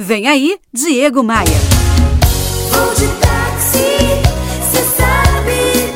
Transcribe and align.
Vem 0.00 0.28
aí, 0.28 0.56
Diego 0.72 1.24
Maia. 1.24 1.58
Vou 2.70 2.94
de 2.94 3.08
táxi, 3.18 3.98
cê 4.70 4.82
sabe. 4.96 5.92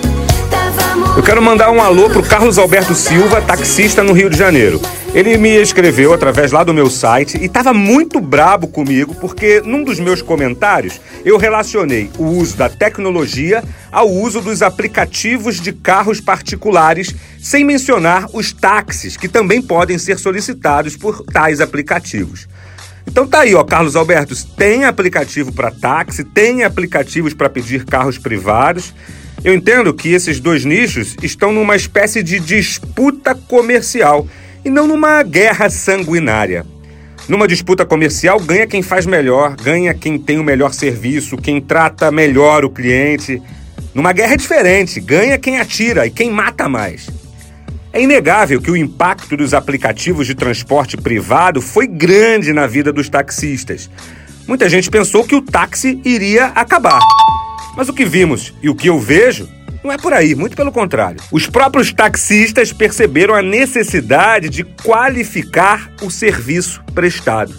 Tava 0.50 1.17
Eu 1.17 1.22
quero 1.22 1.40
mandar 1.40 1.71
um 1.71 1.80
alô 1.80 2.10
pro 2.10 2.20
Carlos 2.20 2.58
Alberto 2.58 2.96
Silva, 2.96 3.41
taxista 3.41 4.02
no 4.02 4.12
Rio 4.12 4.28
de 4.28 4.36
Janeiro. 4.36 4.80
Ele 5.15 5.38
me 5.38 5.50
escreveu 5.50 6.12
através 6.12 6.50
lá 6.50 6.65
do 6.65 6.75
meu 6.75 6.91
site 6.91 7.38
e 7.38 7.44
estava 7.44 7.73
muito 7.73 8.18
brabo 8.18 8.66
comigo 8.66 9.14
porque 9.14 9.62
num 9.64 9.84
dos 9.84 10.00
meus 10.00 10.21
comentários 10.21 11.00
eu 11.25 11.37
relacionei 11.37 12.11
o 12.19 12.25
uso 12.25 12.57
da 12.57 12.69
tecnologia 12.69 13.62
ao 13.93 14.11
uso 14.11 14.41
dos 14.41 14.62
aplicativos 14.62 15.61
de 15.61 15.73
carros 15.73 16.21
particulares, 16.21 17.14
sem 17.41 17.62
mencionar 17.62 18.27
os 18.32 18.53
táxis 18.53 19.16
que 19.16 19.29
também 19.29 19.62
podem 19.62 19.96
ser 19.96 20.19
solicitados 20.19 20.96
por 20.96 21.23
tais 21.23 21.61
aplicativos. 21.61 22.48
Então 23.07 23.27
tá 23.27 23.41
aí, 23.41 23.55
ó, 23.55 23.62
Carlos 23.64 23.96
Alberto, 23.96 24.34
tem 24.57 24.84
aplicativo 24.84 25.52
para 25.52 25.71
táxi, 25.71 26.24
tem 26.24 26.65
aplicativos 26.65 27.34
para 27.34 27.48
pedir 27.48 27.84
carros 27.84 28.19
privados. 28.19 28.95
Eu 29.45 29.52
entendo 29.55 29.93
que 29.93 30.10
esses 30.10 30.38
dois 30.38 30.65
nichos 30.65 31.16
estão 31.23 31.52
numa 31.52 31.74
espécie 31.74 32.23
de 32.23 32.38
disputa 32.38 33.34
comercial 33.34 34.27
e 34.65 34.70
não 34.70 34.87
numa 34.87 35.23
guerra 35.23 35.69
sanguinária. 35.69 36.65
Numa 37.29 37.46
disputa 37.46 37.84
comercial, 37.84 38.38
ganha 38.41 38.66
quem 38.66 38.83
faz 38.83 39.07
melhor, 39.07 39.57
ganha 39.57 39.95
quem 39.95 40.19
tem 40.19 40.38
o 40.38 40.45
melhor 40.45 40.73
serviço, 40.73 41.37
quem 41.37 41.60
trata 41.60 42.10
melhor 42.10 42.65
o 42.65 42.71
cliente. 42.71 43.41
Numa 43.95 44.12
guerra 44.12 44.34
é 44.34 44.37
diferente, 44.37 45.01
ganha 45.01 45.38
quem 45.38 45.59
atira 45.59 46.07
e 46.07 46.10
quem 46.10 46.30
mata 46.30 46.69
mais. 46.69 47.09
É 47.92 48.01
inegável 48.01 48.59
que 48.59 48.70
o 48.70 48.77
impacto 48.77 49.37
dos 49.37 49.52
aplicativos 49.52 50.27
de 50.27 50.34
transporte 50.34 50.96
privado 50.96 51.60
foi 51.60 51.87
grande 51.87 52.51
na 52.51 52.66
vida 52.66 52.91
dos 52.91 53.10
taxistas. 53.10 53.91
Muita 54.48 54.66
gente 54.66 54.91
pensou 54.91 55.24
que 55.24 55.34
o 55.34 55.42
táxi 55.42 56.01
iria 56.02 56.46
acabar. 56.46 57.01
Mas 57.77 57.91
o 57.91 57.93
que 57.93 58.07
vimos 58.07 58.54
e 58.63 58.70
o 58.70 58.74
que 58.74 58.88
eu 58.88 58.98
vejo 58.98 59.46
não 59.85 59.93
é 59.93 59.98
por 59.98 60.15
aí, 60.15 60.35
muito 60.35 60.57
pelo 60.57 60.73
contrário. 60.73 61.20
Os 61.30 61.46
próprios 61.46 61.93
taxistas 61.93 62.73
perceberam 62.73 63.35
a 63.35 63.43
necessidade 63.43 64.48
de 64.48 64.65
qualificar 64.65 65.91
o 66.01 66.11
serviço 66.11 66.83
prestado. 66.95 67.53